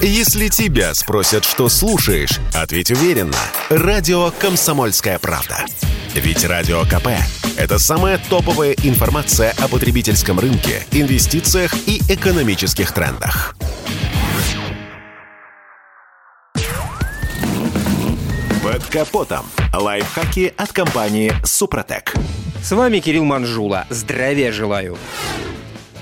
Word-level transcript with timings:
Если 0.00 0.46
тебя 0.46 0.94
спросят, 0.94 1.44
что 1.44 1.68
слушаешь, 1.68 2.38
ответь 2.54 2.92
уверенно. 2.92 3.36
Радио 3.68 4.30
«Комсомольская 4.30 5.18
правда». 5.18 5.66
Ведь 6.14 6.44
Радио 6.44 6.82
КП– 6.84 7.08
это 7.58 7.80
самая 7.80 8.18
топовая 8.30 8.76
информация 8.84 9.52
о 9.58 9.66
потребительском 9.66 10.38
рынке, 10.38 10.86
инвестициях 10.92 11.74
и 11.88 12.00
экономических 12.08 12.92
трендах. 12.92 13.56
Под 18.62 18.84
капотом. 18.86 19.46
Лайфхаки 19.72 20.54
от 20.56 20.72
компании 20.72 21.32
«Супротек». 21.44 22.14
С 22.62 22.70
вами 22.70 23.00
Кирилл 23.00 23.24
Манжула. 23.24 23.84
Здравия 23.90 24.52
желаю. 24.52 24.96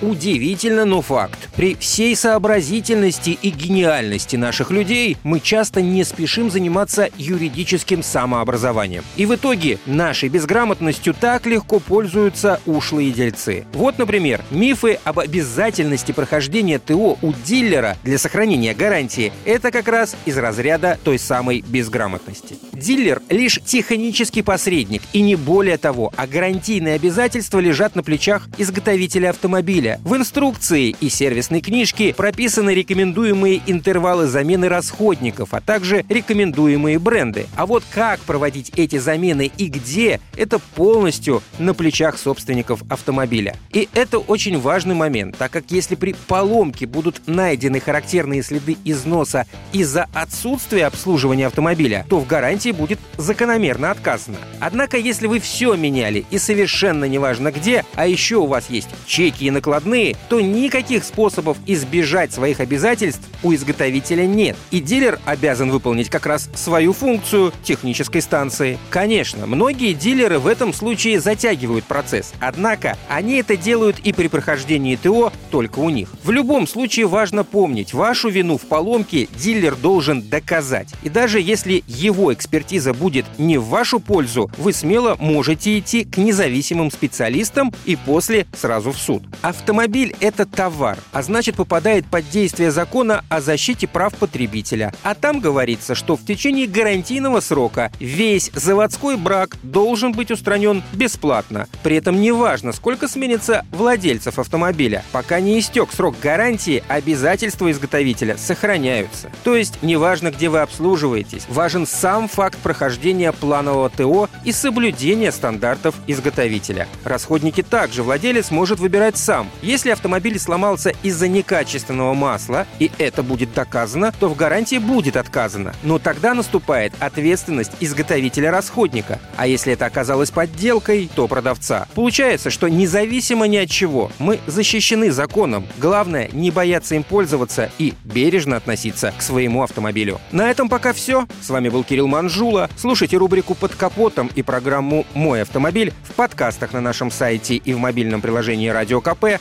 Удивительно, 0.02 0.84
но 0.84 1.00
факт. 1.00 1.48
При 1.56 1.74
всей 1.74 2.14
сообразительности 2.14 3.38
и 3.40 3.50
гениальности 3.50 4.36
наших 4.36 4.70
людей 4.70 5.16
мы 5.22 5.40
часто 5.40 5.80
не 5.80 6.04
спешим 6.04 6.50
заниматься 6.50 7.08
юридическим 7.16 8.02
самообразованием. 8.02 9.04
И 9.16 9.26
в 9.26 9.34
итоге 9.34 9.78
нашей 9.86 10.28
безграмотностью 10.28 11.14
так 11.14 11.46
легко 11.46 11.78
пользуются 11.78 12.60
ушлые 12.66 13.10
дельцы. 13.10 13.64
Вот, 13.72 13.98
например, 13.98 14.42
мифы 14.50 14.98
об 15.04 15.18
обязательности 15.18 16.12
прохождения 16.12 16.78
ТО 16.78 17.18
у 17.22 17.32
дилера 17.44 17.96
для 18.02 18.18
сохранения 18.18 18.74
гарантии– 18.74 19.32
это 19.44 19.70
как 19.70 19.88
раз 19.88 20.16
из 20.26 20.36
разряда 20.36 20.98
той 21.02 21.18
самой 21.18 21.62
безграмотности. 21.62 22.56
Дилер— 22.72 23.22
лишь 23.30 23.60
технический 23.64 24.42
посредник, 24.42 25.02
и 25.12 25.22
не 25.22 25.36
более 25.36 25.78
того, 25.78 26.12
а 26.16 26.26
гарантийные 26.26 26.94
обязательства 26.94 27.58
лежат 27.58 27.94
на 27.94 28.02
плечах 28.02 28.48
изготовителя 28.58 29.30
автомобиля, 29.30 29.85
автомобиля. 29.86 30.00
В 30.04 30.16
инструкции 30.16 30.96
и 31.00 31.08
сервисной 31.08 31.60
книжке 31.60 32.14
прописаны 32.14 32.74
рекомендуемые 32.74 33.62
интервалы 33.66 34.26
замены 34.26 34.68
расходников, 34.68 35.54
а 35.54 35.60
также 35.60 36.04
рекомендуемые 36.08 36.98
бренды. 36.98 37.46
А 37.56 37.66
вот 37.66 37.84
как 37.92 38.20
проводить 38.20 38.72
эти 38.76 38.98
замены 38.98 39.50
и 39.56 39.68
где, 39.68 40.20
это 40.36 40.58
полностью 40.58 41.42
на 41.58 41.74
плечах 41.74 42.18
собственников 42.18 42.82
автомобиля. 42.88 43.56
И 43.72 43.88
это 43.94 44.18
очень 44.18 44.58
важный 44.58 44.94
момент, 44.94 45.36
так 45.36 45.50
как 45.50 45.64
если 45.70 45.94
при 45.94 46.14
поломке 46.26 46.86
будут 46.86 47.26
найдены 47.26 47.80
характерные 47.80 48.42
следы 48.42 48.76
износа 48.84 49.46
из-за 49.72 50.08
отсутствия 50.14 50.86
обслуживания 50.86 51.46
автомобиля, 51.46 52.06
то 52.08 52.18
в 52.18 52.26
гарантии 52.26 52.70
будет 52.70 52.98
закономерно 53.16 53.90
отказано. 53.90 54.38
Однако, 54.60 54.96
если 54.96 55.26
вы 55.26 55.40
все 55.40 55.74
меняли 55.74 56.24
и 56.30 56.38
совершенно 56.38 57.04
неважно 57.04 57.52
где, 57.52 57.84
а 57.94 58.06
еще 58.06 58.36
у 58.36 58.46
вас 58.46 58.70
есть 58.70 58.88
чеки 59.06 59.44
и 59.44 59.50
накладные 59.50 59.75
накладные, 59.76 60.16
то 60.28 60.40
никаких 60.40 61.04
способов 61.04 61.58
избежать 61.66 62.32
своих 62.32 62.60
обязательств 62.60 63.22
у 63.42 63.54
изготовителя 63.54 64.26
нет. 64.26 64.56
И 64.70 64.80
дилер 64.80 65.18
обязан 65.24 65.70
выполнить 65.70 66.08
как 66.10 66.26
раз 66.26 66.48
свою 66.54 66.92
функцию 66.92 67.52
технической 67.62 68.22
станции. 68.22 68.78
Конечно, 68.90 69.46
многие 69.46 69.92
дилеры 69.92 70.38
в 70.38 70.46
этом 70.46 70.72
случае 70.72 71.20
затягивают 71.20 71.84
процесс, 71.84 72.32
однако 72.40 72.96
они 73.08 73.36
это 73.36 73.56
делают 73.56 73.98
и 74.00 74.12
при 74.12 74.28
прохождении 74.28 74.96
ТО 74.96 75.32
только 75.50 75.80
у 75.80 75.90
них. 75.90 76.10
В 76.24 76.30
любом 76.30 76.66
случае 76.66 77.06
важно 77.06 77.44
помнить, 77.44 77.92
вашу 77.92 78.28
вину 78.28 78.58
в 78.58 78.62
поломке 78.62 79.28
дилер 79.38 79.76
должен 79.76 80.22
доказать. 80.22 80.88
И 81.02 81.08
даже 81.08 81.40
если 81.40 81.84
его 81.86 82.32
экспертиза 82.32 82.94
будет 82.94 83.26
не 83.38 83.58
в 83.58 83.66
вашу 83.66 84.00
пользу, 84.00 84.50
вы 84.56 84.72
смело 84.72 85.16
можете 85.18 85.78
идти 85.78 86.04
к 86.04 86.16
независимым 86.16 86.90
специалистам 86.90 87.72
и 87.84 87.96
после 87.96 88.46
сразу 88.54 88.92
в 88.92 88.98
суд. 88.98 89.22
Автомобиль— 89.66 90.14
это 90.20 90.46
товар, 90.46 90.96
а 91.10 91.22
значит 91.22 91.56
попадает 91.56 92.06
под 92.06 92.30
действие 92.30 92.70
закона 92.70 93.24
о 93.28 93.40
защите 93.40 93.88
прав 93.88 94.14
потребителя. 94.14 94.94
А 95.02 95.16
там 95.16 95.40
говорится, 95.40 95.96
что 95.96 96.16
в 96.16 96.24
течение 96.24 96.68
гарантийного 96.68 97.40
срока 97.40 97.90
весь 97.98 98.52
заводской 98.54 99.16
брак 99.16 99.56
должен 99.64 100.12
быть 100.12 100.30
устранен 100.30 100.84
бесплатно. 100.92 101.66
При 101.82 101.96
этом 101.96 102.20
неважно, 102.20 102.70
сколько 102.70 103.08
сменится 103.08 103.66
владельцев 103.72 104.38
автомобиля. 104.38 105.02
Пока 105.10 105.40
не 105.40 105.58
истек 105.58 105.92
срок 105.92 106.14
гарантии, 106.22 106.84
обязательства 106.86 107.68
изготовителя 107.68 108.36
сохраняются. 108.36 109.32
То 109.42 109.56
есть 109.56 109.82
неважно, 109.82 110.30
где 110.30 110.48
вы 110.48 110.60
обслуживаетесь, 110.60 111.44
важен 111.48 111.88
сам 111.88 112.28
факт 112.28 112.56
прохождения 112.58 113.32
планового 113.32 113.90
ТО 113.90 114.28
и 114.44 114.52
соблюдения 114.52 115.32
стандартов 115.32 115.96
изготовителя. 116.06 116.86
Расходники 117.02 117.64
также 117.64 118.04
владелец 118.04 118.52
может 118.52 118.78
выбирать 118.78 119.16
сам, 119.16 119.50
если 119.62 119.90
автомобиль 119.90 120.38
сломался 120.38 120.92
из-за 121.02 121.28
некачественного 121.28 122.14
масла, 122.14 122.66
и 122.78 122.90
это 122.98 123.22
будет 123.22 123.52
доказано, 123.54 124.12
то 124.18 124.28
в 124.28 124.36
гарантии 124.36 124.78
будет 124.78 125.16
отказано. 125.16 125.74
Но 125.82 125.98
тогда 125.98 126.34
наступает 126.34 126.92
ответственность 127.00 127.72
изготовителя 127.80 128.50
расходника. 128.50 129.18
А 129.36 129.46
если 129.46 129.72
это 129.72 129.86
оказалось 129.86 130.30
подделкой, 130.30 131.10
то 131.14 131.28
продавца. 131.28 131.88
Получается, 131.94 132.50
что 132.50 132.68
независимо 132.68 133.46
ни 133.46 133.56
от 133.56 133.70
чего, 133.70 134.10
мы 134.18 134.40
защищены 134.46 135.10
законом. 135.10 135.66
Главное, 135.78 136.28
не 136.32 136.50
бояться 136.50 136.94
им 136.94 137.02
пользоваться 137.02 137.70
и 137.78 137.94
бережно 138.04 138.56
относиться 138.56 139.12
к 139.16 139.22
своему 139.22 139.62
автомобилю. 139.62 140.20
На 140.32 140.50
этом 140.50 140.68
пока 140.68 140.92
все. 140.92 141.26
С 141.40 141.50
вами 141.50 141.68
был 141.68 141.84
Кирилл 141.84 142.06
Манжула. 142.06 142.68
Слушайте 142.76 143.16
рубрику 143.16 143.54
«Под 143.54 143.74
капотом» 143.74 144.30
и 144.34 144.42
программу 144.42 145.06
«Мой 145.14 145.42
автомобиль» 145.42 145.92
в 146.04 146.12
подкастах 146.12 146.72
на 146.72 146.80
нашем 146.80 147.10
сайте 147.10 147.56
и 147.56 147.72
в 147.72 147.78
мобильном 147.78 148.20
приложении 148.20 148.68
«Радио 148.68 149.00
КП», 149.00 149.40